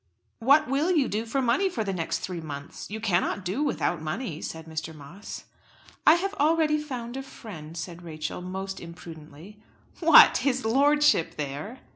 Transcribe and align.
"What 0.39 0.67
will 0.67 0.89
you 0.89 1.07
do 1.07 1.27
for 1.27 1.43
money 1.43 1.69
for 1.69 1.83
the 1.83 1.93
next 1.93 2.21
three 2.21 2.41
months? 2.41 2.89
You 2.89 2.99
cannot 2.99 3.45
do 3.45 3.61
without 3.61 4.01
money," 4.01 4.41
said 4.41 4.65
Mr. 4.65 4.95
Moss. 4.95 5.43
"I 6.07 6.15
have 6.15 6.33
already 6.39 6.79
found 6.79 7.15
a 7.17 7.21
friend," 7.21 7.77
said 7.77 8.01
Rachel 8.01 8.41
most 8.41 8.79
imprudently. 8.79 9.59
"What! 9.99 10.37
his 10.37 10.65
lordship 10.65 11.35
there?" 11.37 11.81